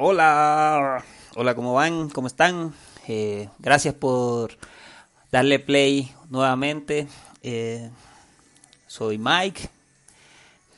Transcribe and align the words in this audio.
Hola, 0.00 1.04
hola, 1.34 1.56
¿cómo 1.56 1.74
van? 1.74 2.08
¿Cómo 2.10 2.28
están? 2.28 2.72
Eh, 3.08 3.48
gracias 3.58 3.94
por 3.94 4.56
darle 5.32 5.58
play 5.58 6.14
nuevamente. 6.28 7.08
Eh, 7.42 7.90
soy 8.86 9.18
Mike, 9.18 9.68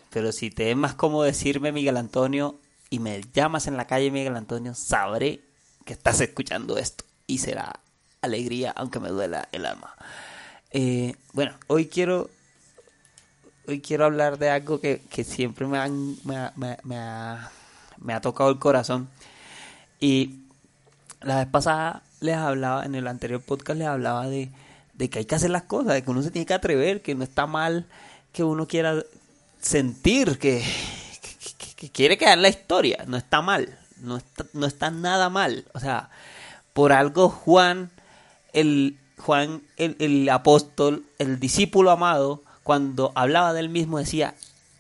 pero 0.09 0.33
si 0.33 0.51
te 0.51 0.71
es 0.71 0.77
más 0.79 0.95
cómodo 0.95 1.25
decirme 1.25 1.71
Miguel 1.71 1.99
Antonio 1.99 2.59
y 2.89 2.99
me 2.99 3.21
llamas 3.35 3.67
en 3.67 3.77
la 3.77 3.87
calle 3.87 4.11
Miguel 4.11 4.37
Antonio, 4.37 4.75
sabré 4.75 5.43
que 5.85 5.93
estás 5.93 6.19
escuchando 6.23 6.79
esto 6.79 7.05
y 7.27 7.37
será 7.37 7.79
alegría 8.23 8.73
aunque 8.75 9.01
me 9.01 9.11
duela 9.11 9.51
el 9.53 9.67
alma. 9.67 9.97
Eh, 10.71 11.15
bueno, 11.35 11.53
hoy 11.67 11.89
quiero 11.89 12.31
hoy 13.69 13.83
quiero 13.83 14.07
hablar 14.07 14.39
de 14.39 14.49
algo 14.49 14.81
que, 14.81 15.03
siempre 15.25 15.67
me, 15.67 15.77
han, 15.77 16.17
me 16.25 16.97
ha 16.97 17.51
me 18.01 18.15
ha 18.15 18.21
tocado 18.21 18.51
el 18.51 18.59
corazón. 18.59 19.09
Y 20.01 20.41
la 21.21 21.37
vez 21.37 21.47
pasada 21.47 22.03
les 22.21 22.37
hablaba, 22.37 22.85
en 22.85 22.95
el 22.95 23.07
anterior 23.07 23.41
podcast 23.41 23.79
les 23.79 23.89
hablaba 23.89 24.27
de, 24.29 24.51
que 25.11 25.19
hay 25.21 25.25
que 25.25 25.35
hacer 25.35 25.51
las 25.51 25.63
cosas, 25.65 25.95
de 25.95 26.03
que 26.03 26.11
uno 26.11 26.23
se 26.23 26.31
tiene 26.31 26.47
que 26.47 26.55
atrever, 26.55 27.03
que 27.03 27.15
no 27.15 27.25
está 27.25 27.47
mal 27.47 27.87
que 28.33 28.45
uno 28.45 28.67
quiera 28.67 29.03
sentir 29.61 30.39
que, 30.39 30.65
quiere 31.93 32.19
quedar 32.19 32.39
la 32.39 32.49
historia, 32.49 33.05
no 33.07 33.17
está 33.17 33.43
mal, 33.43 33.79
no 33.99 34.17
está, 34.17 34.47
no 34.53 34.67
está 34.67 34.91
nada 34.91 35.29
mal. 35.31 35.65
O 35.75 35.81
sea, 35.81 36.11
por 36.73 36.93
algo 36.93 37.29
Juan, 37.29 37.91
el, 38.53 38.99
Juan, 39.19 39.63
el, 39.77 39.97
el 39.99 40.29
apóstol, 40.29 41.05
el 41.19 41.41
discípulo 41.41 41.91
amado, 41.91 42.43
cuando 42.63 43.13
hablaba 43.15 43.53
del 43.53 43.69
mismo 43.69 43.99
decía, 43.99 44.35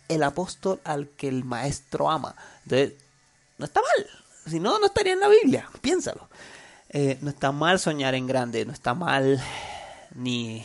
el 0.08 0.22
apóstol 0.22 0.80
al 0.84 1.08
que 1.08 1.28
el 1.28 1.44
maestro 1.44 2.10
ama. 2.10 2.36
Entonces, 2.64 2.94
no 3.60 3.66
está 3.66 3.80
mal. 3.80 4.06
Si 4.46 4.58
no, 4.58 4.78
no 4.78 4.86
estaría 4.86 5.12
en 5.12 5.20
la 5.20 5.28
Biblia. 5.28 5.68
Piénsalo. 5.80 6.28
Eh, 6.88 7.18
no 7.20 7.30
está 7.30 7.52
mal 7.52 7.78
soñar 7.78 8.14
en 8.14 8.26
grande. 8.26 8.64
No 8.64 8.72
está 8.72 8.94
mal 8.94 9.40
ni, 10.14 10.64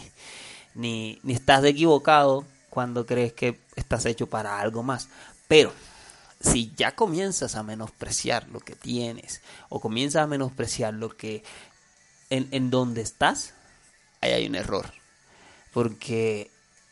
ni, 0.74 1.20
ni 1.24 1.34
estás 1.34 1.64
equivocado 1.66 2.46
cuando 2.70 3.06
crees 3.06 3.34
que 3.34 3.60
estás 3.76 4.06
hecho 4.06 4.28
para 4.28 4.60
algo 4.60 4.82
más. 4.82 5.10
Pero 5.48 5.74
si 6.40 6.74
ya 6.76 6.96
comienzas 6.96 7.56
a 7.56 7.64
menospreciar 7.64 8.48
lo 8.48 8.62
que 8.62 8.76
tienes 8.76 9.42
o 9.70 9.82
comienzas 9.82 10.24
a 10.24 10.28
menospreciar 10.28 10.94
lo 10.94 11.10
que 11.10 11.44
en, 12.30 12.48
en 12.52 12.72
donde 12.72 13.02
estás, 13.02 13.54
ahí 14.22 14.32
hay 14.32 14.48
un 14.48 14.56
error. 14.56 14.94
Porque 15.74 16.50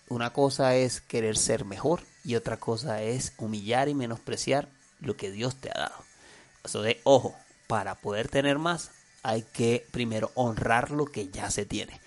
una 0.09 0.33
cosa 0.33 0.75
es 0.75 0.99
querer 0.99 1.37
ser 1.37 1.63
mejor 1.63 2.01
y 2.25 2.35
otra 2.35 2.57
cosa 2.57 3.01
es 3.01 3.33
humillar 3.37 3.87
y 3.87 3.93
menospreciar 3.93 4.67
lo 5.03 5.15
que 5.15 5.31
Dios 5.31 5.55
te 5.55 5.69
ha 5.69 5.79
dado. 5.79 6.03
Eso 6.63 6.81
de, 6.81 7.01
ojo, 7.03 7.35
para 7.67 7.95
poder 7.95 8.29
tener 8.29 8.59
más 8.59 8.91
hay 9.23 9.43
que 9.53 9.87
primero 9.91 10.31
honrar 10.35 10.91
lo 10.91 11.05
que 11.05 11.29
ya 11.29 11.49
se 11.49 11.65
tiene. 11.65 11.99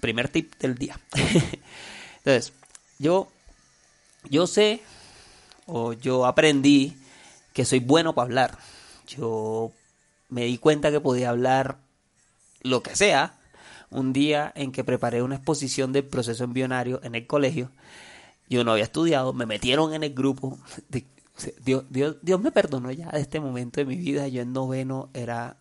Primer 0.00 0.28
tip 0.28 0.54
del 0.58 0.76
día. 0.76 0.98
Entonces, 2.18 2.52
yo, 2.98 3.30
yo 4.30 4.46
sé 4.46 4.82
o 5.66 5.92
yo 5.92 6.26
aprendí 6.26 6.96
que 7.52 7.64
soy 7.64 7.80
bueno 7.80 8.14
para 8.14 8.26
hablar. 8.26 8.58
Yo 9.06 9.72
me 10.28 10.44
di 10.44 10.58
cuenta 10.58 10.90
que 10.90 11.00
podía 11.00 11.30
hablar 11.30 11.78
lo 12.62 12.82
que 12.82 12.96
sea. 12.96 13.38
Un 13.90 14.12
día 14.12 14.50
en 14.54 14.72
que 14.72 14.84
preparé 14.84 15.22
una 15.22 15.36
exposición 15.36 15.92
del 15.92 16.04
proceso 16.04 16.44
embrionario 16.44 17.00
en 17.02 17.14
el 17.14 17.26
colegio, 17.26 17.70
yo 18.48 18.64
no 18.64 18.72
había 18.72 18.84
estudiado, 18.84 19.32
me 19.32 19.46
metieron 19.46 19.94
en 19.94 20.02
el 20.02 20.14
grupo 20.14 20.58
de 20.88 21.04
Dios, 21.64 21.84
Dios, 21.90 22.40
me 22.40 22.52
perdonó 22.52 22.90
ya 22.90 23.08
de 23.10 23.20
este 23.20 23.40
momento 23.40 23.80
de 23.80 23.86
mi 23.86 23.96
vida. 23.96 24.28
Yo 24.28 24.42
en 24.42 24.52
noveno 24.52 25.10
era 25.14 25.56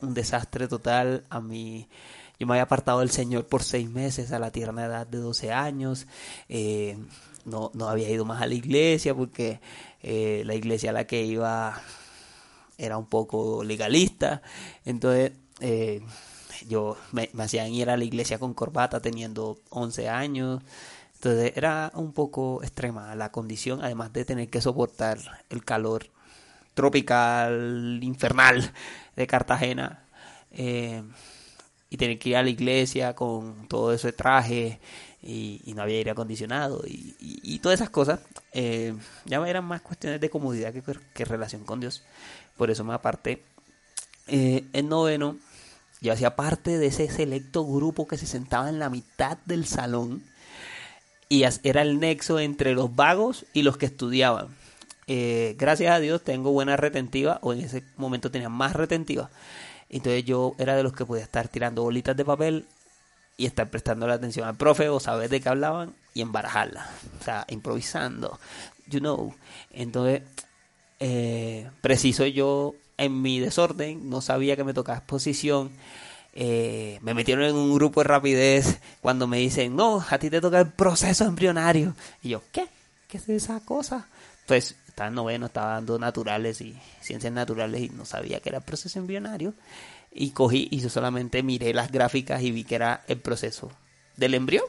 un 0.00 0.14
desastre 0.14 0.68
total. 0.68 1.24
A 1.30 1.40
mí, 1.40 1.88
yo 2.38 2.46
me 2.46 2.54
había 2.54 2.64
apartado 2.64 3.00
del 3.00 3.10
Señor 3.10 3.46
por 3.46 3.62
seis 3.62 3.88
meses 3.88 4.32
a 4.32 4.38
la 4.38 4.50
tierna 4.50 4.84
edad 4.84 5.06
de 5.06 5.18
12 5.18 5.52
años. 5.52 6.06
Eh, 6.48 6.98
no, 7.44 7.70
no 7.74 7.88
había 7.88 8.10
ido 8.10 8.24
más 8.24 8.42
a 8.42 8.46
la 8.46 8.54
iglesia 8.54 9.14
porque 9.14 9.60
eh, 10.02 10.42
la 10.46 10.54
iglesia 10.54 10.90
a 10.90 10.92
la 10.94 11.06
que 11.06 11.24
iba 11.24 11.80
era 12.78 12.98
un 12.98 13.06
poco 13.06 13.64
legalista. 13.64 14.42
Entonces, 14.84 15.32
eh, 15.60 16.02
yo 16.68 16.96
me, 17.12 17.30
me, 17.32 17.44
hacían 17.44 17.72
ir 17.72 17.90
a 17.90 17.96
la 17.96 18.04
iglesia 18.04 18.38
con 18.38 18.54
corbata 18.54 19.00
teniendo 19.00 19.58
11 19.70 20.08
años. 20.08 20.62
Entonces 21.24 21.56
era 21.56 21.90
un 21.94 22.12
poco 22.12 22.62
extrema 22.62 23.14
la 23.14 23.32
condición, 23.32 23.82
además 23.82 24.12
de 24.12 24.26
tener 24.26 24.50
que 24.50 24.60
soportar 24.60 25.18
el 25.48 25.64
calor 25.64 26.10
tropical, 26.74 27.98
infernal 28.02 28.72
de 29.16 29.26
Cartagena. 29.26 30.04
Eh, 30.50 31.02
y 31.88 31.96
tener 31.96 32.18
que 32.18 32.30
ir 32.30 32.36
a 32.36 32.42
la 32.42 32.50
iglesia 32.50 33.14
con 33.14 33.68
todo 33.68 33.92
ese 33.92 34.12
traje 34.12 34.80
y, 35.22 35.72
no 35.74 35.82
había 35.82 35.96
aire 35.96 36.10
acondicionado 36.10 36.82
y, 36.86 37.58
todas 37.60 37.80
esas 37.80 37.90
cosas. 37.90 38.20
Eh, 38.52 38.94
ya 39.24 39.38
eran 39.48 39.64
más 39.64 39.80
cuestiones 39.80 40.20
de 40.20 40.28
comodidad 40.28 40.74
que, 40.74 41.24
relación 41.24 41.64
con 41.64 41.80
Dios. 41.80 42.02
Por 42.58 42.70
eso 42.70 42.84
me 42.84 42.92
aparté. 42.92 43.42
Eh, 44.26 44.64
en 44.74 44.88
noveno, 44.90 45.38
yo 46.02 46.12
hacía 46.12 46.36
parte 46.36 46.76
de 46.76 46.88
ese 46.88 47.08
selecto 47.08 47.64
grupo 47.64 48.06
que 48.06 48.18
se 48.18 48.26
sentaba 48.26 48.68
en 48.68 48.78
la 48.78 48.90
mitad 48.90 49.38
del 49.46 49.64
salón 49.64 50.22
y 51.34 51.44
era 51.64 51.82
el 51.82 51.98
nexo 51.98 52.38
entre 52.38 52.74
los 52.74 52.94
vagos 52.94 53.44
y 53.52 53.62
los 53.62 53.76
que 53.76 53.86
estudiaban. 53.86 54.54
Eh, 55.08 55.56
gracias 55.58 55.92
a 55.92 55.98
Dios 55.98 56.22
tengo 56.22 56.52
buena 56.52 56.76
retentiva, 56.76 57.40
o 57.42 57.52
en 57.52 57.60
ese 57.60 57.82
momento 57.96 58.30
tenía 58.30 58.48
más 58.48 58.74
retentiva. 58.74 59.30
Entonces 59.88 60.24
yo 60.24 60.54
era 60.58 60.76
de 60.76 60.84
los 60.84 60.92
que 60.92 61.04
podía 61.04 61.24
estar 61.24 61.48
tirando 61.48 61.82
bolitas 61.82 62.16
de 62.16 62.24
papel 62.24 62.66
y 63.36 63.46
estar 63.46 63.68
prestando 63.68 64.06
la 64.06 64.14
atención 64.14 64.46
al 64.46 64.56
profe 64.56 64.88
o 64.88 65.00
saber 65.00 65.28
de 65.28 65.40
qué 65.40 65.48
hablaban 65.48 65.92
y 66.14 66.20
embarajarla. 66.20 66.88
O 67.20 67.24
sea, 67.24 67.44
improvisando, 67.48 68.38
you 68.86 69.00
know. 69.00 69.34
Entonces, 69.72 70.22
eh, 71.00 71.68
preciso 71.80 72.26
yo 72.26 72.76
en 72.96 73.22
mi 73.22 73.40
desorden, 73.40 74.08
no 74.08 74.20
sabía 74.20 74.54
que 74.54 74.62
me 74.62 74.72
tocaba 74.72 74.98
exposición 74.98 75.72
eh, 76.36 76.98
me 77.00 77.14
metieron 77.14 77.44
en 77.44 77.54
un 77.54 77.72
grupo 77.72 78.00
de 78.00 78.08
rapidez 78.08 78.80
cuando 79.00 79.28
me 79.28 79.38
dicen, 79.38 79.76
no, 79.76 80.04
a 80.08 80.18
ti 80.18 80.30
te 80.30 80.40
toca 80.40 80.60
el 80.60 80.68
proceso 80.72 81.24
embrionario. 81.24 81.94
Y 82.22 82.30
yo, 82.30 82.42
¿qué? 82.50 82.66
¿Qué 83.06 83.18
es 83.18 83.28
esa 83.28 83.60
cosa? 83.60 84.08
Pues 84.46 84.74
estaba 84.88 85.08
en 85.08 85.14
noveno, 85.14 85.46
estaba 85.46 85.74
dando 85.74 85.96
naturales 85.98 86.60
y 86.60 86.76
ciencias 87.00 87.32
naturales 87.32 87.82
y 87.82 87.88
no 87.90 88.04
sabía 88.04 88.40
que 88.40 88.48
era 88.48 88.58
el 88.58 88.64
proceso 88.64 88.98
embrionario. 88.98 89.54
Y 90.12 90.30
cogí 90.30 90.68
y 90.70 90.80
yo 90.80 90.90
solamente 90.90 91.42
miré 91.44 91.72
las 91.72 91.92
gráficas 91.92 92.42
y 92.42 92.50
vi 92.50 92.64
que 92.64 92.74
era 92.74 93.04
el 93.06 93.18
proceso 93.18 93.70
del 94.16 94.34
embrión. 94.34 94.64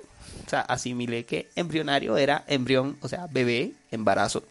O 0.46 0.50
sea, 0.50 0.62
asimilé 0.62 1.26
que 1.26 1.50
embrionario 1.56 2.18
era 2.18 2.44
embrión, 2.48 2.98
o 3.02 3.08
sea, 3.08 3.28
bebé, 3.28 3.74
embarazo. 3.90 4.44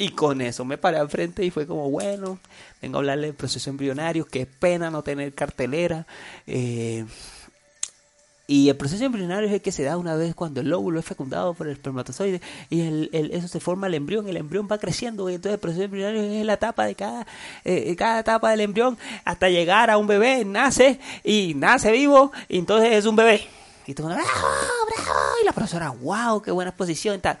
Y 0.00 0.12
con 0.12 0.40
eso 0.40 0.64
me 0.64 0.78
paré 0.78 0.96
al 0.96 1.10
frente 1.10 1.44
y 1.44 1.50
fue 1.50 1.66
como, 1.66 1.90
bueno, 1.90 2.38
vengo 2.80 2.96
a 2.96 3.00
hablarle 3.00 3.26
del 3.26 3.36
proceso 3.36 3.68
embrionario, 3.68 4.24
qué 4.24 4.46
pena 4.46 4.90
no 4.90 5.02
tener 5.02 5.34
cartelera. 5.34 6.06
Eh, 6.46 7.04
y 8.46 8.70
el 8.70 8.76
proceso 8.78 9.04
embrionario 9.04 9.46
es 9.46 9.52
el 9.52 9.60
que 9.60 9.72
se 9.72 9.82
da 9.82 9.98
una 9.98 10.16
vez 10.16 10.34
cuando 10.34 10.62
el 10.62 10.72
óvulo 10.72 11.00
es 11.00 11.04
fecundado 11.04 11.52
por 11.52 11.66
el 11.66 11.74
espermatozoide 11.74 12.40
y 12.70 12.80
el, 12.80 13.10
eso 13.12 13.46
se 13.46 13.60
forma 13.60 13.88
el 13.88 13.94
embrión, 13.94 14.26
el 14.26 14.38
embrión 14.38 14.66
va 14.72 14.78
creciendo 14.78 15.28
y 15.28 15.34
entonces 15.34 15.56
el 15.56 15.60
proceso 15.60 15.82
embrionario 15.82 16.22
es 16.22 16.46
la 16.46 16.54
etapa 16.54 16.86
de 16.86 16.94
cada, 16.94 17.26
eh, 17.66 17.94
cada 17.94 18.20
etapa 18.20 18.52
del 18.52 18.62
embrión 18.62 18.96
hasta 19.26 19.50
llegar 19.50 19.90
a 19.90 19.98
un 19.98 20.06
bebé, 20.06 20.46
nace 20.46 20.98
y 21.24 21.52
nace 21.54 21.92
vivo 21.92 22.32
y 22.48 22.56
entonces 22.56 22.94
es 22.94 23.04
un 23.04 23.16
bebé. 23.16 23.46
Y 23.86 23.92
todo, 23.92 24.06
¡bravo, 24.06 24.22
bravo! 24.24 25.20
Y 25.42 25.44
la 25.44 25.52
profesora, 25.52 25.90
wow, 25.90 26.40
qué 26.40 26.52
buena 26.52 26.70
exposición 26.70 27.16
y 27.16 27.18
tal. 27.18 27.38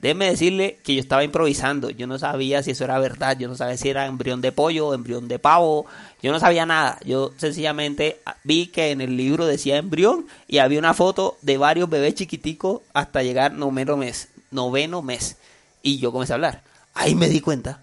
Déjeme 0.00 0.26
decirle 0.26 0.78
que 0.84 0.94
yo 0.94 1.00
estaba 1.00 1.24
improvisando. 1.24 1.90
Yo 1.90 2.06
no 2.06 2.18
sabía 2.18 2.62
si 2.62 2.72
eso 2.72 2.84
era 2.84 2.98
verdad. 2.98 3.38
Yo 3.38 3.48
no 3.48 3.54
sabía 3.54 3.76
si 3.76 3.88
era 3.88 4.06
embrión 4.06 4.40
de 4.40 4.52
pollo, 4.52 4.94
embrión 4.94 5.28
de 5.28 5.38
pavo. 5.38 5.86
Yo 6.22 6.32
no 6.32 6.38
sabía 6.38 6.66
nada. 6.66 6.98
Yo 7.04 7.32
sencillamente 7.36 8.20
vi 8.44 8.66
que 8.66 8.90
en 8.90 9.00
el 9.00 9.16
libro 9.16 9.46
decía 9.46 9.76
embrión 9.76 10.26
y 10.46 10.58
había 10.58 10.78
una 10.78 10.94
foto 10.94 11.36
de 11.42 11.56
varios 11.56 11.88
bebés 11.88 12.14
chiquiticos 12.14 12.82
hasta 12.92 13.22
llegar 13.22 13.52
noveno 13.52 13.96
mes. 13.96 14.28
Noveno 14.50 15.02
mes. 15.02 15.36
Y 15.82 15.98
yo 15.98 16.12
comencé 16.12 16.32
a 16.32 16.36
hablar. 16.36 16.62
Ahí 16.94 17.14
me 17.14 17.28
di 17.28 17.40
cuenta 17.40 17.80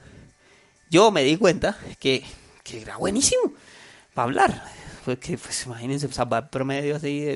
yo 0.93 1.09
me 1.09 1.23
di 1.23 1.37
cuenta 1.37 1.75
que, 1.99 2.23
que 2.63 2.83
era 2.83 2.97
buenísimo 2.97 3.51
para 4.13 4.25
hablar. 4.25 4.63
Porque, 5.03 5.39
pues 5.39 5.65
imagínense, 5.65 6.07
salvar 6.13 6.51
promedio 6.51 6.95
así, 6.95 7.35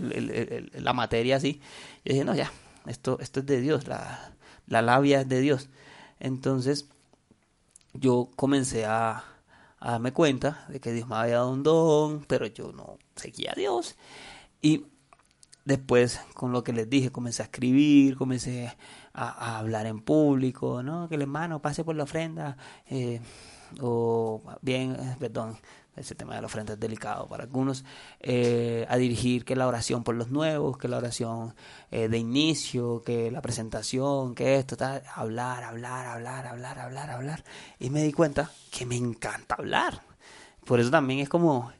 la 0.74 0.94
materia 0.94 1.38
así. 1.38 1.60
Yo 2.06 2.14
dije, 2.14 2.24
no, 2.24 2.36
ya, 2.36 2.52
esto, 2.86 3.18
esto 3.20 3.40
es 3.40 3.48
de 3.48 3.60
Dios, 3.60 3.88
la, 3.88 4.32
la 4.68 4.82
labia 4.82 5.22
es 5.22 5.30
de 5.30 5.42
Dios. 5.42 5.70
Entonces, 6.20 6.88
yo 7.94 8.30
comencé 8.36 8.86
a, 8.86 9.24
a 9.80 9.92
darme 9.92 10.14
cuenta 10.14 10.66
de 10.70 10.80
que 10.80 10.92
Dios 10.92 11.08
me 11.08 11.16
había 11.16 11.36
dado 11.36 11.52
un 11.52 11.64
don, 11.64 12.26
pero 12.26 12.46
yo 12.48 12.72
no 12.72 12.98
seguía 13.16 13.52
a 13.52 13.56
Dios. 13.56 13.96
Y 14.62 14.86
después, 15.68 16.22
con 16.34 16.52
lo 16.52 16.64
que 16.64 16.74
les 16.74 16.90
dije, 16.90 17.12
comencé 17.12 17.44
a 17.44 17.46
escribir, 17.46 18.18
comencé 18.18 18.74
a, 19.14 19.58
hablar 19.60 19.86
en 19.86 20.00
público, 20.00 20.82
¿no? 20.82 21.10
Que 21.10 21.16
el 21.16 21.24
hermano 21.24 21.62
pase 21.62 21.84
por 21.84 21.96
la 21.96 22.04
ofrenda, 22.04 22.58
eh, 22.90 23.20
o 23.82 24.42
bien, 24.62 24.96
eh, 24.96 25.16
perdón, 25.20 25.58
ese 25.98 26.16
tema 26.16 26.36
de 26.36 26.42
la 26.42 26.48
ofrenda 26.48 26.74
es 26.74 26.80
delicado 26.80 27.28
para 27.28 27.44
algunos, 27.44 27.84
eh, 28.20 28.86
a 28.90 28.98
dirigir 28.98 29.46
que 29.46 29.56
la 29.56 29.68
oración 29.68 30.04
por 30.04 30.16
los 30.16 30.30
nuevos, 30.30 30.78
que 30.78 30.88
la 30.88 30.98
oración 30.98 31.56
de 31.90 32.18
inicio, 32.18 33.02
que 33.06 33.32
la 33.32 33.42
presentación, 33.42 34.36
que 34.36 34.58
esto, 34.58 34.76
tal, 34.76 35.04
hablar, 35.16 35.64
hablar, 35.64 36.06
hablar, 36.06 36.48
hablar, 36.48 36.80
hablar, 36.80 37.10
hablar. 37.10 37.44
Y 37.80 37.90
me 37.90 38.04
di 38.04 38.12
cuenta 38.12 38.52
que 38.72 38.86
me 38.86 38.96
encanta 38.98 39.56
hablar. 39.56 40.02
Por 40.66 40.82
eso 40.82 40.92
también 40.92 41.22
es 41.22 41.30
como, 41.30 41.72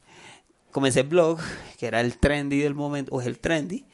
comencé 0.72 1.00
el 1.00 1.08
blog, 1.08 1.38
que 1.78 1.86
era 1.86 2.00
el 2.00 2.18
trendy 2.18 2.60
del 2.60 2.74
momento, 2.74 3.14
o 3.14 3.20
es 3.20 3.26
el 3.26 3.38
trendy, 3.38 3.84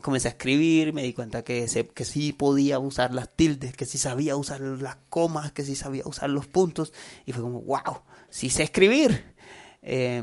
comencé 0.00 0.28
a 0.28 0.32
escribir, 0.32 0.92
me 0.92 1.02
di 1.02 1.12
cuenta 1.12 1.42
que, 1.42 1.66
que 1.94 2.04
sí 2.04 2.32
podía 2.32 2.78
usar 2.78 3.12
las 3.12 3.28
tildes, 3.34 3.74
que 3.74 3.86
sí 3.86 3.98
sabía 3.98 4.36
usar 4.36 4.60
las 4.60 4.96
comas, 5.08 5.52
que 5.52 5.64
sí 5.64 5.74
sabía 5.74 6.02
usar 6.06 6.30
los 6.30 6.46
puntos, 6.46 6.92
y 7.26 7.32
fue 7.32 7.42
como, 7.42 7.60
wow, 7.62 8.02
sí 8.30 8.50
sé 8.50 8.62
escribir. 8.62 9.36
Eh, 9.90 10.22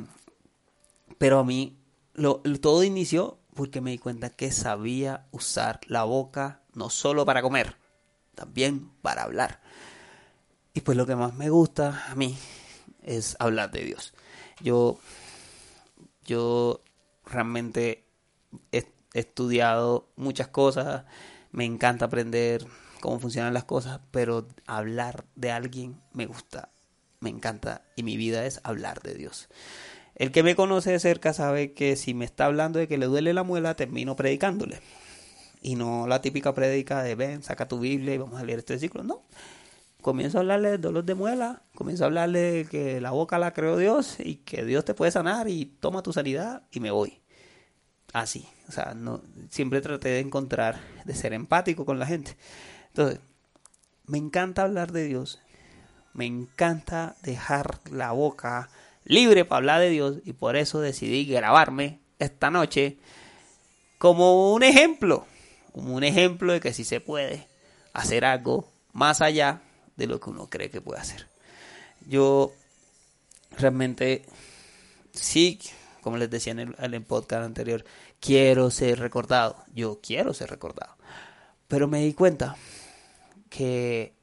pero 1.18 1.40
a 1.40 1.44
mí 1.44 1.76
lo, 2.14 2.44
todo 2.62 2.84
inició 2.84 3.40
porque 3.56 3.82
me 3.82 3.90
di 3.90 3.98
cuenta 3.98 4.30
que 4.30 4.52
sabía 4.52 5.26
usar 5.32 5.80
la 5.88 6.04
boca 6.04 6.62
no 6.74 6.92
solo 6.92 7.26
para 7.26 7.42
comer, 7.42 7.76
también 8.36 8.92
para 9.02 9.24
hablar. 9.24 9.62
Y 10.76 10.82
pues 10.82 10.96
lo 10.96 11.08
que 11.08 11.16
más 11.16 11.34
me 11.34 11.50
gusta 11.50 12.06
a 12.12 12.14
mí 12.14 12.38
es 13.02 13.36
hablar 13.40 13.72
de 13.72 13.86
Dios. 13.86 14.14
Yo, 14.62 15.00
yo 16.26 16.82
realmente 17.26 18.06
he 18.72 18.86
estudiado 19.14 20.10
muchas 20.16 20.50
cosas, 20.50 21.06
me 21.52 21.66
encanta 21.66 22.06
aprender 22.06 22.68
cómo 23.02 23.20
funcionan 23.20 23.56
las 23.56 23.64
cosas, 23.64 24.00
pero 24.12 24.48
hablar 24.68 25.26
de 25.36 25.52
alguien 25.52 26.00
me 26.14 26.28
gusta, 26.28 26.70
me 27.20 27.30
encanta 27.30 27.84
y 27.96 28.04
mi 28.04 28.18
vida 28.18 28.46
es 28.46 28.62
hablar 28.64 29.02
de 29.02 29.14
Dios. 29.16 29.50
El 30.16 30.32
que 30.32 30.44
me 30.44 30.56
conoce 30.56 30.92
de 30.92 31.00
cerca 31.00 31.34
sabe 31.34 31.74
que 31.74 31.96
si 31.96 32.14
me 32.14 32.26
está 32.26 32.46
hablando 32.46 32.80
de 32.80 32.88
que 32.88 32.98
le 32.98 33.06
duele 33.06 33.34
la 33.34 33.44
muela, 33.44 33.76
termino 33.76 34.16
predicándole. 34.16 34.80
Y 35.62 35.76
no 35.76 36.08
la 36.08 36.22
típica 36.22 36.54
predica 36.54 37.04
de 37.04 37.16
ven, 37.16 37.44
saca 37.44 37.68
tu 37.68 37.80
Biblia 37.80 38.14
y 38.14 38.18
vamos 38.18 38.40
a 38.40 38.44
leer 38.44 38.60
este 38.60 38.74
versículo. 38.74 39.04
No. 39.04 39.24
Comienzo 40.02 40.38
a 40.38 40.42
hablarle 40.42 40.72
de 40.72 40.78
dolor 40.78 41.04
de 41.04 41.16
muela, 41.16 41.64
comienzo 41.74 42.04
a 42.04 42.08
hablarle 42.08 42.40
de 42.40 42.66
que 42.66 43.02
la 43.02 43.12
boca 43.12 43.40
la 43.40 43.54
creó 43.54 43.76
Dios 43.76 44.18
y 44.20 44.36
que 44.36 44.64
Dios 44.64 44.86
te 44.86 44.94
puede 44.94 45.12
sanar 45.12 45.50
y 45.50 45.66
toma 45.66 46.04
tu 46.04 46.14
sanidad 46.14 46.64
y 46.72 46.80
me 46.80 46.92
voy 46.92 47.22
así. 48.16 48.48
O 48.70 48.72
sea, 48.72 48.94
no, 48.96 49.22
siempre 49.50 49.82
traté 49.82 50.10
de 50.10 50.20
encontrar, 50.20 50.80
de 51.04 51.14
ser 51.14 51.34
empático 51.34 51.86
con 51.86 52.00
la 52.00 52.06
gente. 52.06 52.38
Entonces, 52.88 53.20
me 54.06 54.18
encanta 54.18 54.64
hablar 54.64 54.92
de 54.92 55.06
Dios. 55.06 55.42
Me 56.16 56.26
encanta 56.26 57.16
dejar 57.22 57.80
la 57.92 58.12
boca 58.12 58.70
libre 59.04 59.46
para 59.46 59.58
hablar 59.58 59.82
de 59.82 59.90
Dios. 59.92 60.18
Y 60.26 60.34
por 60.34 60.56
eso 60.56 60.82
decidí 60.82 61.26
grabarme 61.26 62.00
esta 62.18 62.50
noche 62.50 62.98
como 64.00 64.54
un 64.54 64.64
ejemplo. 64.64 65.28
Como 65.72 65.94
un 65.94 66.04
ejemplo 66.04 66.54
de 66.54 66.60
que 66.60 66.74
sí 66.74 66.84
se 66.84 67.02
puede 67.02 67.48
hacer 67.94 68.26
algo 68.26 68.68
más 68.94 69.22
allá 69.22 69.62
de 69.96 70.08
lo 70.08 70.20
que 70.20 70.32
uno 70.32 70.50
cree 70.50 70.72
que 70.72 70.82
puede 70.82 71.02
hacer. 71.02 71.28
Yo 72.08 72.52
realmente 73.58 74.26
sí 75.14 75.60
como 76.06 76.18
les 76.18 76.30
decía 76.30 76.54
en 76.54 76.76
el, 76.94 77.02
podcast 77.02 77.44
anterior, 77.44 77.84
quiero 78.20 78.70
ser 78.70 79.00
recordado, 79.00 79.58
yo 79.74 80.02
quiero 80.04 80.36
ser 80.36 80.52
recordado. 80.52 80.96
Pero 81.68 81.88
me 81.88 82.02
di 82.02 82.14
cuenta 82.14 82.58
que 83.50 84.14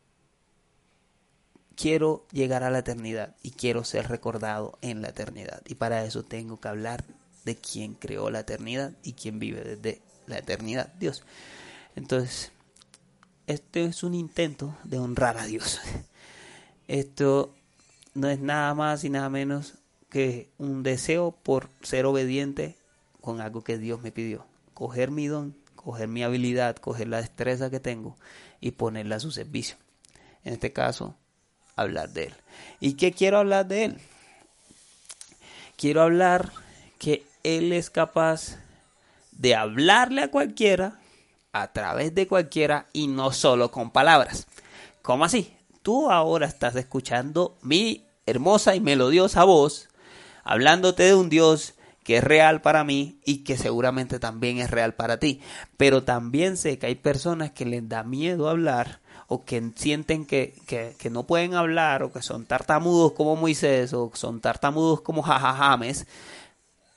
quiero 1.82 2.24
llegar 2.30 2.62
a 2.62 2.70
la 2.70 2.78
eternidad 2.78 3.34
y 3.42 3.50
quiero 3.50 3.82
ser 3.82 4.08
recordado 4.08 4.78
en 4.82 5.02
la 5.02 5.08
eternidad. 5.08 5.62
Y 5.66 5.74
para 5.74 6.04
eso 6.04 6.22
tengo 6.22 6.60
que 6.60 6.68
hablar 6.68 7.02
de 7.44 7.56
quién 7.56 7.94
creó 7.94 8.30
la 8.30 8.38
eternidad 8.38 8.92
y 9.02 9.14
quién 9.14 9.40
vive 9.40 9.62
desde 9.62 10.00
la 10.28 10.38
eternidad, 10.38 10.92
Dios. 11.00 11.24
Entonces, 11.96 12.52
este 13.48 13.84
es 13.84 14.04
un 14.04 14.14
intento 14.14 14.76
de 14.84 14.98
honrar 15.00 15.36
a 15.38 15.46
Dios. 15.46 15.80
Esto 16.86 17.52
no 18.14 18.28
es 18.28 18.38
nada 18.38 18.72
más 18.74 19.02
y 19.02 19.10
nada 19.10 19.28
menos 19.28 19.74
que 20.08 20.52
un 20.58 20.84
deseo 20.84 21.32
por 21.32 21.68
ser 21.82 22.06
obediente 22.06 22.76
con 23.20 23.40
algo 23.40 23.64
que 23.64 23.76
Dios 23.76 24.00
me 24.02 24.12
pidió. 24.12 24.46
Coger 24.72 25.10
mi 25.10 25.26
don, 25.26 25.56
coger 25.74 26.06
mi 26.06 26.22
habilidad, 26.22 26.76
coger 26.76 27.08
la 27.08 27.20
destreza 27.20 27.70
que 27.70 27.80
tengo 27.80 28.16
y 28.60 28.70
ponerla 28.70 29.16
a 29.16 29.20
su 29.20 29.32
servicio. 29.32 29.78
En 30.44 30.52
este 30.52 30.72
caso, 30.72 31.16
hablar 31.76 32.10
de 32.10 32.24
Él. 32.24 32.34
¿Y 32.80 32.94
qué 32.94 33.12
quiero 33.12 33.38
hablar 33.38 33.66
de 33.66 33.84
Él? 33.84 33.98
Quiero 35.76 36.02
hablar 36.02 36.52
que 36.98 37.24
Él 37.42 37.72
es 37.72 37.90
capaz 37.90 38.58
de 39.32 39.54
hablarle 39.54 40.22
a 40.22 40.30
cualquiera 40.30 41.00
a 41.52 41.72
través 41.72 42.14
de 42.14 42.26
cualquiera 42.26 42.86
y 42.92 43.08
no 43.08 43.32
solo 43.32 43.70
con 43.70 43.90
palabras. 43.90 44.46
¿Cómo 45.02 45.24
así? 45.24 45.54
Tú 45.82 46.10
ahora 46.10 46.46
estás 46.46 46.76
escuchando 46.76 47.56
mi 47.62 48.04
hermosa 48.26 48.74
y 48.74 48.80
melodiosa 48.80 49.44
voz 49.44 49.88
hablándote 50.44 51.04
de 51.04 51.14
un 51.14 51.28
Dios 51.28 51.74
que 52.04 52.18
es 52.18 52.24
real 52.24 52.62
para 52.62 52.84
mí 52.84 53.20
y 53.24 53.44
que 53.44 53.56
seguramente 53.56 54.18
también 54.18 54.58
es 54.58 54.70
real 54.70 54.94
para 54.94 55.18
ti. 55.18 55.40
Pero 55.76 56.02
también 56.02 56.56
sé 56.56 56.78
que 56.78 56.86
hay 56.86 56.94
personas 56.96 57.52
que 57.52 57.64
les 57.64 57.88
da 57.88 58.02
miedo 58.02 58.48
hablar 58.48 59.00
o 59.32 59.44
que 59.44 59.72
sienten 59.76 60.26
que, 60.26 60.54
que, 60.66 61.10
no 61.10 61.24
pueden 61.24 61.54
hablar 61.54 62.02
o 62.02 62.12
que 62.12 62.22
son 62.22 62.44
tartamudos 62.44 63.12
como 63.12 63.36
Moisés 63.36 63.92
o 63.92 64.10
son 64.14 64.40
tartamudos 64.40 65.00
como 65.00 65.22
jajajames. 65.22 66.06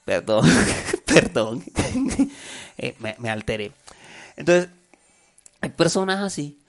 Perdón, 0.04 0.46
perdón, 1.06 1.64
eh, 2.78 2.96
me, 3.00 3.16
me 3.20 3.30
alteré. 3.30 3.72
Entonces, 4.38 4.70
hay 5.62 5.70
personas 5.70 6.20
así 6.22 6.60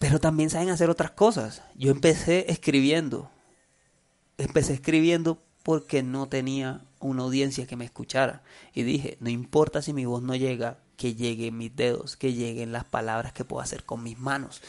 pero 0.00 0.18
también 0.18 0.48
saben 0.48 0.70
hacer 0.70 0.88
otras 0.88 1.10
cosas. 1.10 1.60
Yo 1.74 1.90
empecé 1.90 2.50
escribiendo, 2.50 3.30
empecé 4.38 4.72
escribiendo 4.72 5.42
porque 5.62 6.02
no 6.02 6.26
tenía 6.26 6.80
una 7.00 7.22
audiencia 7.22 7.66
que 7.66 7.76
me 7.76 7.84
escuchara. 7.84 8.42
Y 8.72 8.82
dije, 8.82 9.18
no 9.20 9.28
importa 9.28 9.82
si 9.82 9.92
mi 9.92 10.06
voz 10.06 10.22
no 10.22 10.34
llega, 10.34 10.78
que 11.00 11.14
lleguen 11.14 11.56
mis 11.56 11.74
dedos, 11.74 12.14
que 12.14 12.34
lleguen 12.34 12.72
las 12.72 12.84
palabras 12.84 13.32
que 13.32 13.46
puedo 13.46 13.62
hacer 13.62 13.84
con 13.84 14.02
mis 14.02 14.18
manos. 14.18 14.60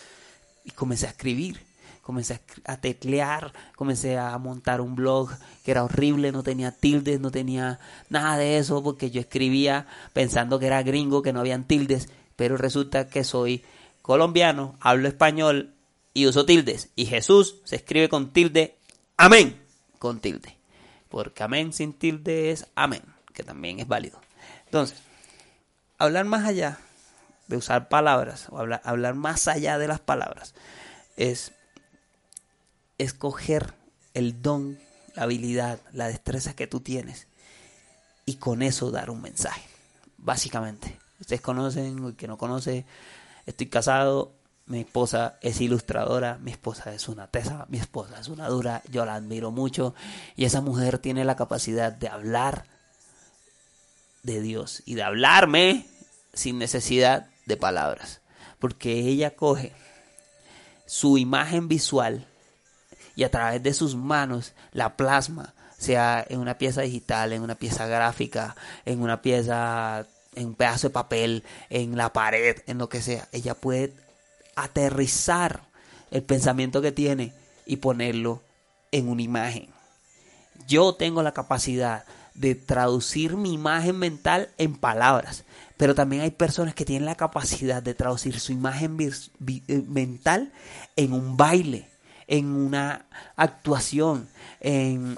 Y 0.63 0.71
comencé 0.71 1.05
a 1.07 1.09
escribir, 1.09 1.59
comencé 2.01 2.39
a 2.63 2.77
teclear, 2.77 3.51
comencé 3.75 4.17
a 4.17 4.37
montar 4.37 4.79
un 4.79 4.95
blog 4.95 5.29
que 5.65 5.71
era 5.71 5.83
horrible, 5.83 6.31
no 6.31 6.41
tenía 6.41 6.71
tildes, 6.71 7.19
no 7.19 7.31
tenía 7.31 7.81
nada 8.07 8.37
de 8.37 8.57
eso, 8.59 8.81
porque 8.81 9.11
yo 9.11 9.19
escribía 9.19 9.87
pensando 10.13 10.57
que 10.57 10.67
era 10.67 10.83
gringo, 10.83 11.21
que 11.21 11.33
no 11.33 11.41
habían 11.41 11.65
tildes, 11.65 12.07
pero 12.37 12.55
resulta 12.55 13.09
que 13.09 13.25
soy 13.25 13.65
colombiano, 14.01 14.77
hablo 14.79 15.09
español 15.09 15.73
y 16.13 16.27
uso 16.27 16.45
tildes. 16.45 16.91
Y 16.95 17.07
Jesús 17.07 17.57
se 17.65 17.75
escribe 17.75 18.07
con 18.07 18.31
tilde, 18.31 18.77
amén 19.17 19.61
con 19.99 20.21
tilde. 20.21 20.55
Porque 21.09 21.43
amén 21.43 21.73
sin 21.73 21.91
tilde 21.91 22.51
es 22.51 22.67
amén, 22.73 23.01
que 23.33 23.43
también 23.43 23.81
es 23.81 23.87
válido. 23.89 24.21
Entonces, 24.63 24.97
hablar 26.03 26.25
más 26.25 26.45
allá 26.45 26.79
de 27.47 27.57
usar 27.57 27.89
palabras, 27.89 28.47
o 28.49 28.57
hablar, 28.57 28.81
hablar 28.83 29.13
más 29.13 29.47
allá 29.47 29.77
de 29.77 29.87
las 29.87 29.99
palabras, 29.99 30.53
es 31.17 31.51
escoger 32.97 33.73
el 34.13 34.41
don, 34.41 34.79
la 35.15 35.23
habilidad, 35.23 35.79
la 35.91 36.07
destreza 36.07 36.55
que 36.55 36.67
tú 36.67 36.79
tienes 36.79 37.27
y 38.25 38.35
con 38.35 38.61
eso 38.61 38.91
dar 38.91 39.09
un 39.09 39.21
mensaje. 39.21 39.61
Básicamente, 40.17 40.97
ustedes 41.19 41.41
conocen, 41.41 42.05
el 42.05 42.15
que 42.15 42.27
no 42.27 42.37
conoce, 42.37 42.85
estoy 43.45 43.67
casado, 43.67 44.33
mi 44.67 44.81
esposa 44.81 45.37
es 45.41 45.59
ilustradora, 45.59 46.37
mi 46.37 46.51
esposa 46.51 46.93
es 46.93 47.09
una 47.09 47.27
tesa, 47.27 47.65
mi 47.69 47.77
esposa 47.77 48.19
es 48.19 48.27
una 48.29 48.47
dura, 48.47 48.81
yo 48.89 49.05
la 49.05 49.15
admiro 49.15 49.51
mucho 49.51 49.93
y 50.35 50.45
esa 50.45 50.61
mujer 50.61 50.99
tiene 50.99 51.25
la 51.25 51.35
capacidad 51.35 51.91
de 51.91 52.07
hablar 52.07 52.65
de 54.23 54.39
Dios 54.41 54.83
y 54.85 54.95
de 54.95 55.03
hablarme 55.03 55.87
sin 56.33 56.57
necesidad 56.57 57.27
de 57.45 57.57
palabras, 57.57 58.21
porque 58.59 58.93
ella 58.93 59.35
coge 59.35 59.73
su 60.85 61.17
imagen 61.17 61.67
visual 61.67 62.27
y 63.15 63.23
a 63.23 63.31
través 63.31 63.61
de 63.63 63.73
sus 63.73 63.95
manos 63.95 64.53
la 64.71 64.95
plasma, 64.95 65.53
sea 65.77 66.25
en 66.27 66.39
una 66.39 66.57
pieza 66.57 66.81
digital, 66.81 67.33
en 67.33 67.41
una 67.41 67.55
pieza 67.55 67.87
gráfica, 67.87 68.55
en 68.85 69.01
una 69.01 69.21
pieza, 69.21 70.05
en 70.35 70.47
un 70.47 70.55
pedazo 70.55 70.87
de 70.89 70.93
papel, 70.93 71.43
en 71.69 71.97
la 71.97 72.13
pared, 72.13 72.57
en 72.67 72.77
lo 72.77 72.87
que 72.87 73.01
sea. 73.01 73.27
Ella 73.31 73.55
puede 73.55 73.93
aterrizar 74.55 75.63
el 76.11 76.23
pensamiento 76.23 76.81
que 76.81 76.91
tiene 76.91 77.33
y 77.65 77.77
ponerlo 77.77 78.41
en 78.91 79.09
una 79.09 79.21
imagen. 79.21 79.69
Yo 80.67 80.93
tengo 80.93 81.23
la 81.23 81.33
capacidad 81.33 82.05
de 82.33 82.55
traducir 82.55 83.35
mi 83.35 83.53
imagen 83.53 83.97
mental 83.97 84.49
en 84.57 84.75
palabras, 84.75 85.43
pero 85.77 85.95
también 85.95 86.21
hay 86.21 86.31
personas 86.31 86.73
que 86.73 86.85
tienen 86.85 87.05
la 87.05 87.15
capacidad 87.15 87.81
de 87.81 87.93
traducir 87.93 88.39
su 88.39 88.51
imagen 88.51 88.97
eh, 88.99 89.83
mental 89.87 90.51
en 90.95 91.13
un 91.13 91.37
baile, 91.37 91.89
en 92.27 92.47
una 92.47 93.05
actuación, 93.35 94.27
en 94.59 95.17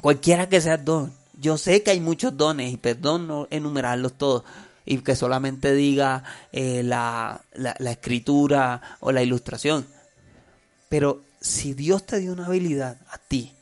cualquiera 0.00 0.48
que 0.48 0.60
sea 0.60 0.76
don. 0.76 1.12
Yo 1.38 1.56
sé 1.56 1.82
que 1.82 1.92
hay 1.92 2.00
muchos 2.00 2.36
dones 2.36 2.72
y 2.72 2.76
perdón 2.76 3.26
no 3.26 3.48
enumerarlos 3.50 4.18
todos 4.18 4.44
y 4.84 4.98
que 4.98 5.16
solamente 5.16 5.72
diga 5.72 6.24
eh, 6.52 6.82
la, 6.82 7.40
la 7.54 7.90
escritura 7.90 8.82
o 9.00 9.12
la 9.12 9.22
ilustración. 9.22 9.86
Pero 10.88 11.22
si 11.40 11.72
Dios 11.72 12.04
te 12.04 12.18
dio 12.18 12.32
una 12.32 12.46
habilidad 12.46 12.98
a 13.10 13.18
ti, 13.18 13.54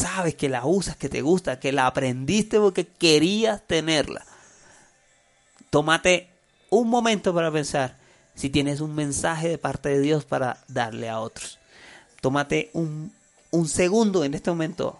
sabes 0.00 0.34
que 0.34 0.48
la 0.48 0.64
usas, 0.64 0.96
que 0.96 1.08
te 1.08 1.22
gusta, 1.22 1.60
que 1.60 1.72
la 1.72 1.86
aprendiste 1.86 2.58
porque 2.58 2.86
querías 2.86 3.66
tenerla, 3.66 4.24
tómate 5.68 6.30
un 6.70 6.88
momento 6.88 7.34
para 7.34 7.52
pensar 7.52 7.98
si 8.34 8.48
tienes 8.48 8.80
un 8.80 8.94
mensaje 8.94 9.48
de 9.48 9.58
parte 9.58 9.90
de 9.90 10.00
Dios 10.00 10.24
para 10.24 10.58
darle 10.68 11.08
a 11.08 11.20
otros. 11.20 11.58
Tómate 12.20 12.70
un, 12.72 13.12
un 13.50 13.68
segundo 13.68 14.24
en 14.24 14.34
este 14.34 14.50
momento. 14.50 14.98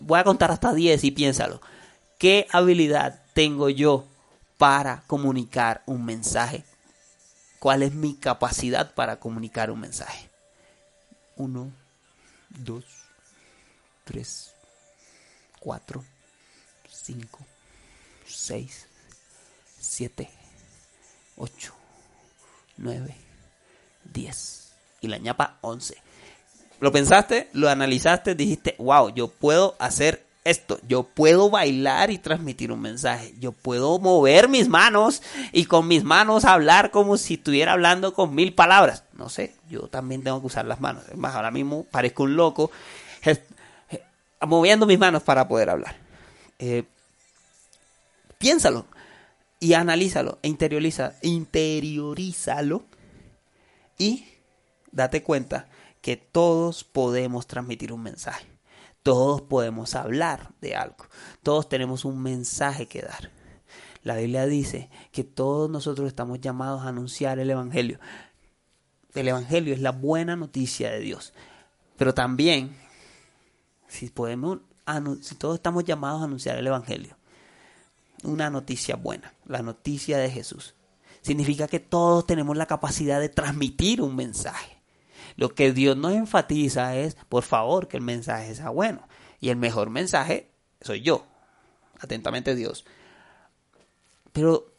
Voy 0.00 0.20
a 0.20 0.24
contar 0.24 0.50
hasta 0.50 0.72
10 0.72 1.04
y 1.04 1.10
piénsalo. 1.10 1.60
¿Qué 2.18 2.46
habilidad 2.52 3.22
tengo 3.32 3.70
yo 3.70 4.06
para 4.58 5.02
comunicar 5.06 5.82
un 5.86 6.04
mensaje? 6.04 6.64
¿Cuál 7.58 7.82
es 7.82 7.92
mi 7.92 8.14
capacidad 8.14 8.94
para 8.94 9.18
comunicar 9.18 9.70
un 9.70 9.80
mensaje? 9.80 10.28
Uno, 11.36 11.72
dos, 12.50 12.84
tres, 14.04 14.54
cuatro, 15.58 16.04
cinco, 16.88 17.38
seis, 18.26 18.86
siete, 19.78 20.30
ocho, 21.36 21.74
nueve, 22.76 23.16
diez. 24.04 24.72
Y 25.00 25.08
la 25.08 25.18
ñapa 25.18 25.58
once. 25.62 25.96
Lo 26.80 26.92
pensaste, 26.92 27.48
lo 27.52 27.68
analizaste, 27.68 28.34
dijiste, 28.34 28.74
wow, 28.78 29.14
yo 29.14 29.28
puedo 29.28 29.76
hacer 29.78 30.26
esto. 30.44 30.80
Yo 30.88 31.02
puedo 31.02 31.50
bailar 31.50 32.10
y 32.10 32.18
transmitir 32.18 32.72
un 32.72 32.80
mensaje. 32.80 33.34
Yo 33.38 33.52
puedo 33.52 33.98
mover 33.98 34.48
mis 34.48 34.68
manos 34.68 35.22
y 35.52 35.66
con 35.66 35.86
mis 35.88 36.04
manos 36.04 36.44
hablar 36.44 36.90
como 36.90 37.16
si 37.16 37.34
estuviera 37.34 37.72
hablando 37.72 38.14
con 38.14 38.34
mil 38.34 38.54
palabras. 38.54 39.04
No 39.12 39.28
sé, 39.28 39.54
yo 39.68 39.82
también 39.88 40.22
tengo 40.22 40.40
que 40.40 40.46
usar 40.46 40.64
las 40.64 40.80
manos. 40.80 41.04
Es 41.10 41.16
más, 41.16 41.34
ahora 41.34 41.50
mismo 41.50 41.84
parezco 41.84 42.24
un 42.24 42.36
loco 42.36 42.70
moviendo 44.46 44.86
mis 44.86 44.98
manos 44.98 45.22
para 45.22 45.48
poder 45.48 45.70
hablar. 45.70 45.96
Eh, 46.58 46.84
piénsalo 48.38 48.86
y 49.58 49.74
analízalo 49.74 50.38
e 50.42 50.48
interioriza, 50.48 51.14
interiorízalo 51.22 52.84
y 53.98 54.24
date 54.92 55.22
cuenta 55.22 55.68
que 56.00 56.16
todos 56.16 56.84
podemos 56.84 57.46
transmitir 57.46 57.92
un 57.92 58.02
mensaje. 58.02 58.46
Todos 59.02 59.42
podemos 59.42 59.94
hablar 59.94 60.50
de 60.60 60.76
algo. 60.76 61.06
Todos 61.42 61.68
tenemos 61.68 62.04
un 62.04 62.22
mensaje 62.22 62.86
que 62.86 63.02
dar. 63.02 63.30
La 64.02 64.16
Biblia 64.16 64.46
dice 64.46 64.88
que 65.12 65.24
todos 65.24 65.70
nosotros 65.70 66.08
estamos 66.08 66.40
llamados 66.40 66.82
a 66.82 66.88
anunciar 66.88 67.38
el 67.38 67.50
Evangelio. 67.50 67.98
El 69.14 69.28
Evangelio 69.28 69.74
es 69.74 69.80
la 69.80 69.92
buena 69.92 70.36
noticia 70.36 70.90
de 70.90 71.00
Dios. 71.00 71.34
Pero 71.96 72.14
también, 72.14 72.76
si 73.90 74.08
podemos, 74.08 74.60
si 75.20 75.34
todos 75.34 75.56
estamos 75.56 75.84
llamados 75.84 76.22
a 76.22 76.24
anunciar 76.24 76.56
el 76.56 76.66
Evangelio, 76.66 77.16
una 78.22 78.50
noticia 78.50 78.96
buena, 78.96 79.34
la 79.46 79.62
noticia 79.62 80.18
de 80.18 80.30
Jesús, 80.30 80.74
significa 81.22 81.68
que 81.68 81.80
todos 81.80 82.26
tenemos 82.26 82.56
la 82.56 82.66
capacidad 82.66 83.20
de 83.20 83.28
transmitir 83.28 84.00
un 84.00 84.16
mensaje. 84.16 84.78
Lo 85.36 85.54
que 85.54 85.72
Dios 85.72 85.96
nos 85.96 86.12
enfatiza 86.12 86.96
es, 86.96 87.16
por 87.28 87.42
favor, 87.42 87.88
que 87.88 87.96
el 87.96 88.02
mensaje 88.02 88.54
sea 88.54 88.70
bueno. 88.70 89.06
Y 89.40 89.48
el 89.48 89.56
mejor 89.56 89.90
mensaje 89.90 90.50
soy 90.80 91.02
yo. 91.02 91.26
Atentamente 91.98 92.54
Dios. 92.54 92.84
Pero 94.32 94.72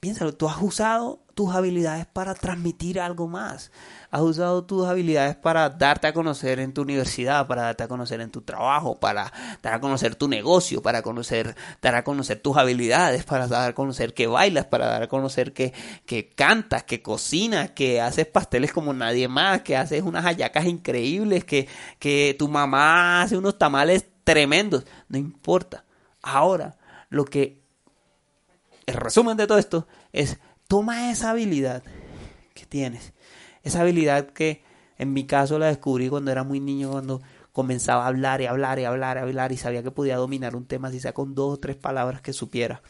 piénsalo, 0.00 0.34
tú 0.34 0.48
has 0.48 0.60
usado 0.60 1.22
tus 1.38 1.54
habilidades 1.54 2.04
para 2.04 2.34
transmitir 2.34 2.98
algo 2.98 3.28
más. 3.28 3.70
Has 4.10 4.22
usado 4.22 4.64
tus 4.64 4.88
habilidades 4.88 5.36
para 5.36 5.70
darte 5.70 6.08
a 6.08 6.12
conocer 6.12 6.58
en 6.58 6.74
tu 6.74 6.82
universidad, 6.82 7.46
para 7.46 7.62
darte 7.62 7.84
a 7.84 7.86
conocer 7.86 8.20
en 8.20 8.32
tu 8.32 8.40
trabajo, 8.40 8.98
para 8.98 9.32
dar 9.62 9.74
a 9.74 9.80
conocer 9.80 10.16
tu 10.16 10.26
negocio, 10.26 10.82
para 10.82 11.00
conocer, 11.00 11.54
dar 11.80 11.94
a 11.94 12.02
conocer 12.02 12.40
tus 12.40 12.56
habilidades, 12.56 13.22
para 13.22 13.46
dar 13.46 13.70
a 13.70 13.72
conocer 13.72 14.14
que 14.14 14.26
bailas, 14.26 14.66
para 14.66 14.86
dar 14.86 15.04
a 15.04 15.06
conocer 15.06 15.52
que, 15.52 15.72
que 16.06 16.28
cantas, 16.28 16.82
que 16.82 17.02
cocinas, 17.02 17.70
que 17.70 18.00
haces 18.00 18.26
pasteles 18.26 18.72
como 18.72 18.92
nadie 18.92 19.28
más, 19.28 19.62
que 19.62 19.76
haces 19.76 20.02
unas 20.02 20.24
hallacas 20.24 20.66
increíbles, 20.66 21.44
que, 21.44 21.68
que 22.00 22.34
tu 22.36 22.48
mamá 22.48 23.22
hace 23.22 23.36
unos 23.36 23.56
tamales 23.56 24.06
tremendos. 24.24 24.86
No 25.08 25.18
importa. 25.18 25.84
Ahora, 26.20 26.76
lo 27.10 27.24
que 27.24 27.62
el 28.86 28.94
resumen 28.94 29.36
de 29.36 29.46
todo 29.46 29.58
esto 29.58 29.86
es 30.12 30.38
toma 30.68 31.10
esa 31.10 31.30
habilidad 31.30 31.82
que 32.54 32.66
tienes, 32.66 33.12
esa 33.62 33.80
habilidad 33.80 34.30
que 34.30 34.62
en 34.98 35.12
mi 35.12 35.26
caso 35.26 35.58
la 35.58 35.66
descubrí 35.66 36.08
cuando 36.08 36.30
era 36.30 36.44
muy 36.44 36.60
niño, 36.60 36.90
cuando 36.90 37.22
comenzaba 37.52 38.04
a 38.04 38.08
hablar 38.08 38.40
y 38.40 38.46
hablar 38.46 38.78
y 38.78 38.84
hablar 38.84 39.16
y 39.16 39.20
hablar 39.20 39.52
y 39.52 39.56
sabía 39.56 39.82
que 39.82 39.90
podía 39.90 40.16
dominar 40.16 40.54
un 40.54 40.66
tema 40.66 40.90
si 40.90 41.00
sea 41.00 41.12
con 41.12 41.34
dos 41.34 41.54
o 41.54 41.56
tres 41.58 41.76
palabras 41.76 42.20
que 42.20 42.32
supiera. 42.32 42.82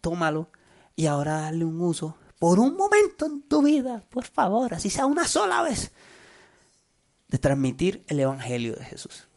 Tómalo 0.00 0.50
y 0.94 1.06
ahora 1.06 1.40
dale 1.40 1.64
un 1.64 1.80
uso. 1.80 2.16
Por 2.38 2.58
un 2.58 2.76
momento 2.76 3.26
en 3.26 3.42
tu 3.42 3.62
vida, 3.62 4.04
por 4.08 4.24
favor, 4.24 4.74
así 4.74 4.88
sea 4.88 5.06
una 5.06 5.26
sola 5.26 5.62
vez, 5.62 5.92
de 7.28 7.38
transmitir 7.38 8.04
el 8.08 8.20
Evangelio 8.20 8.74
de 8.74 8.84
Jesús, 8.84 9.28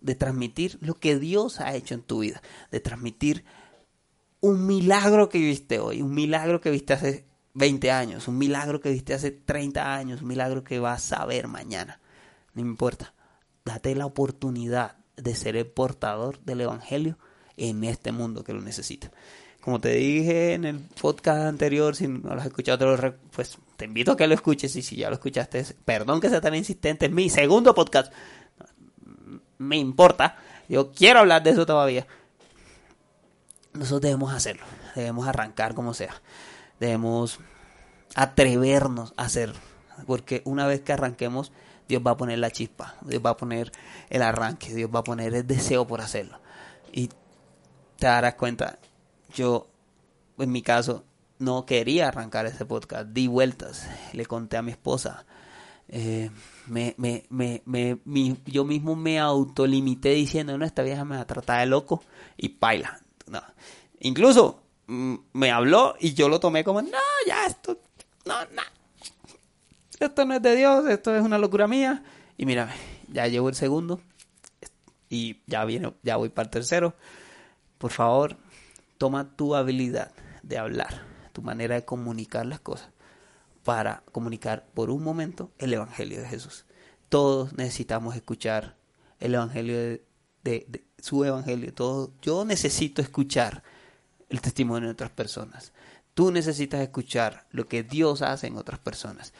de 0.00 0.14
transmitir 0.14 0.78
lo 0.80 0.94
que 0.94 1.18
Dios 1.18 1.60
ha 1.60 1.74
hecho 1.74 1.94
en 1.94 2.02
tu 2.02 2.20
vida, 2.20 2.40
de 2.70 2.80
transmitir 2.80 3.44
un 4.46 4.66
milagro 4.66 5.28
que 5.28 5.38
viste 5.38 5.80
hoy, 5.80 6.02
un 6.02 6.14
milagro 6.14 6.60
que 6.60 6.70
viste 6.70 6.92
hace 6.92 7.24
20 7.54 7.90
años, 7.90 8.28
un 8.28 8.38
milagro 8.38 8.80
que 8.80 8.90
viste 8.90 9.12
hace 9.12 9.32
30 9.32 9.94
años, 9.94 10.22
un 10.22 10.28
milagro 10.28 10.62
que 10.62 10.78
vas 10.78 11.12
a 11.12 11.24
ver 11.26 11.48
mañana. 11.48 12.00
No 12.54 12.62
importa. 12.62 13.12
Date 13.64 13.94
la 13.96 14.06
oportunidad 14.06 14.96
de 15.16 15.34
ser 15.34 15.56
el 15.56 15.66
portador 15.66 16.38
del 16.44 16.60
Evangelio 16.60 17.18
en 17.56 17.82
este 17.82 18.12
mundo 18.12 18.44
que 18.44 18.52
lo 18.52 18.60
necesita. 18.60 19.10
Como 19.60 19.80
te 19.80 19.94
dije 19.94 20.54
en 20.54 20.64
el 20.64 20.78
podcast 21.00 21.46
anterior, 21.46 21.96
si 21.96 22.06
no 22.06 22.34
lo 22.34 22.40
has 22.40 22.46
escuchado, 22.46 22.86
pues 23.34 23.58
te 23.76 23.86
invito 23.86 24.12
a 24.12 24.16
que 24.16 24.28
lo 24.28 24.34
escuches 24.34 24.76
y 24.76 24.82
si 24.82 24.94
ya 24.94 25.08
lo 25.08 25.14
escuchaste, 25.14 25.64
perdón 25.84 26.20
que 26.20 26.28
sea 26.28 26.40
tan 26.40 26.54
insistente, 26.54 27.06
en 27.06 27.14
mi 27.14 27.28
segundo 27.30 27.74
podcast. 27.74 28.12
Me 29.58 29.76
importa, 29.76 30.36
yo 30.68 30.92
quiero 30.92 31.20
hablar 31.20 31.42
de 31.42 31.50
eso 31.50 31.66
todavía 31.66 32.06
nosotros 33.76 34.02
debemos 34.02 34.32
hacerlo, 34.32 34.64
debemos 34.94 35.26
arrancar 35.28 35.74
como 35.74 35.94
sea, 35.94 36.20
debemos 36.80 37.40
atrevernos 38.14 39.12
a 39.16 39.24
hacerlo, 39.24 39.58
porque 40.06 40.42
una 40.44 40.66
vez 40.66 40.80
que 40.80 40.92
arranquemos, 40.92 41.52
Dios 41.88 42.02
va 42.04 42.12
a 42.12 42.16
poner 42.16 42.38
la 42.38 42.50
chispa, 42.50 42.96
Dios 43.02 43.22
va 43.24 43.30
a 43.30 43.36
poner 43.36 43.72
el 44.10 44.22
arranque, 44.22 44.74
Dios 44.74 44.90
va 44.94 45.00
a 45.00 45.04
poner 45.04 45.34
el 45.34 45.46
deseo 45.46 45.86
por 45.86 46.00
hacerlo. 46.00 46.40
Y 46.92 47.08
te 47.08 48.06
darás 48.06 48.34
cuenta, 48.34 48.78
yo 49.34 49.68
en 50.38 50.50
mi 50.50 50.62
caso 50.62 51.04
no 51.38 51.66
quería 51.66 52.08
arrancar 52.08 52.46
ese 52.46 52.64
podcast, 52.64 53.08
di 53.08 53.26
vueltas, 53.26 53.88
le 54.12 54.26
conté 54.26 54.56
a 54.56 54.62
mi 54.62 54.72
esposa, 54.72 55.26
eh, 55.88 56.30
me, 56.66 56.94
me, 56.98 57.24
me, 57.30 57.62
me 57.64 58.36
yo 58.46 58.64
mismo 58.64 58.96
me 58.96 59.20
autolimité 59.20 60.10
diciendo, 60.10 60.56
no, 60.58 60.64
esta 60.64 60.82
vieja 60.82 61.04
me 61.04 61.16
va 61.16 61.22
a 61.22 61.26
tratar 61.26 61.60
de 61.60 61.66
loco 61.66 62.02
y 62.36 62.48
paila, 62.50 63.00
no. 63.28 63.42
Incluso 64.00 64.62
mm, 64.86 65.14
me 65.32 65.50
habló 65.50 65.96
y 66.00 66.14
yo 66.14 66.28
lo 66.28 66.40
tomé 66.40 66.64
como, 66.64 66.82
no, 66.82 66.98
ya 67.26 67.46
esto, 67.46 67.78
no, 68.24 68.44
no. 68.46 68.62
Esto 69.98 70.24
no 70.24 70.34
es 70.34 70.42
de 70.42 70.56
Dios, 70.56 70.86
esto 70.88 71.14
es 71.16 71.22
una 71.22 71.38
locura 71.38 71.66
mía. 71.66 72.04
Y 72.36 72.44
mira, 72.44 72.74
ya 73.10 73.26
llevo 73.28 73.48
el 73.48 73.54
segundo 73.54 74.00
y 75.08 75.40
ya 75.46 75.64
viene, 75.64 75.94
ya 76.02 76.16
voy 76.16 76.28
para 76.28 76.46
el 76.46 76.50
tercero. 76.50 76.94
Por 77.78 77.90
favor, 77.92 78.36
toma 78.98 79.36
tu 79.36 79.54
habilidad 79.54 80.12
de 80.42 80.58
hablar, 80.58 81.02
tu 81.32 81.42
manera 81.42 81.76
de 81.76 81.84
comunicar 81.84 82.46
las 82.46 82.60
cosas 82.60 82.90
para 83.66 84.04
comunicar 84.12 84.64
por 84.74 84.90
un 84.90 85.02
momento 85.02 85.50
el 85.58 85.74
Evangelio 85.74 86.20
de 86.20 86.28
Jesús. 86.28 86.66
Todos 87.08 87.52
necesitamos 87.54 88.14
escuchar 88.14 88.76
el 89.18 89.34
Evangelio 89.34 89.76
de, 90.44 90.84
su 91.06 91.24
Evangelio. 91.24 91.72
Todo, 91.72 92.10
yo 92.20 92.44
necesito 92.44 93.00
escuchar 93.00 93.62
el 94.28 94.40
testimonio 94.40 94.88
de 94.88 94.92
otras 94.92 95.10
personas. 95.10 95.72
Tú 96.14 96.32
necesitas 96.32 96.80
escuchar 96.80 97.46
lo 97.52 97.68
que 97.68 97.84
Dios 97.84 98.22
hace 98.22 98.48
en 98.48 98.56
otras 98.56 98.80
personas. 98.80 99.32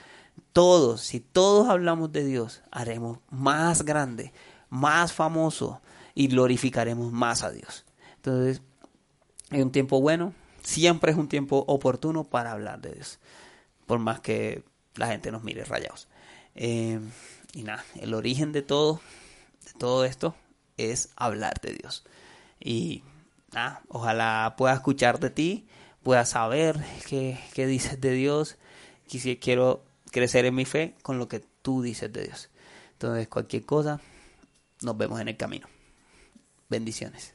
Todos, 0.52 1.00
si 1.00 1.18
todos 1.18 1.68
hablamos 1.68 2.12
de 2.12 2.24
Dios, 2.24 2.62
haremos 2.70 3.18
más 3.30 3.84
grande, 3.84 4.32
más 4.68 5.12
famoso 5.12 5.80
y 6.14 6.28
glorificaremos 6.28 7.10
más 7.10 7.42
a 7.42 7.50
Dios. 7.50 7.84
Entonces, 8.16 8.62
es 9.50 9.62
un 9.62 9.72
tiempo 9.72 10.00
bueno, 10.00 10.34
siempre 10.62 11.10
es 11.10 11.18
un 11.18 11.28
tiempo 11.28 11.64
oportuno 11.66 12.22
para 12.22 12.52
hablar 12.52 12.80
de 12.80 12.92
Dios, 12.92 13.18
por 13.86 13.98
más 13.98 14.20
que 14.20 14.62
la 14.94 15.08
gente 15.08 15.32
nos 15.32 15.42
mire 15.42 15.64
rayados. 15.64 16.06
Eh, 16.54 17.00
y 17.54 17.62
nada, 17.64 17.84
el 17.96 18.14
origen 18.14 18.52
de 18.52 18.62
todo, 18.62 19.00
de 19.64 19.72
todo 19.78 20.04
esto, 20.04 20.36
es 20.76 21.10
hablar 21.16 21.60
de 21.60 21.74
Dios. 21.74 22.04
Y 22.60 23.02
nada, 23.52 23.82
ojalá 23.88 24.54
pueda 24.56 24.74
escuchar 24.74 25.18
de 25.20 25.30
ti, 25.30 25.66
pueda 26.02 26.24
saber 26.24 26.82
qué, 27.08 27.38
qué 27.54 27.66
dices 27.66 28.00
de 28.00 28.12
Dios. 28.12 28.56
Quiero 29.40 29.84
crecer 30.10 30.44
en 30.44 30.54
mi 30.54 30.64
fe 30.64 30.94
con 31.02 31.18
lo 31.18 31.28
que 31.28 31.44
tú 31.62 31.82
dices 31.82 32.12
de 32.12 32.24
Dios. 32.24 32.50
Entonces, 32.92 33.28
cualquier 33.28 33.64
cosa, 33.64 34.00
nos 34.82 34.96
vemos 34.96 35.20
en 35.20 35.28
el 35.28 35.36
camino. 35.36 35.68
Bendiciones. 36.68 37.34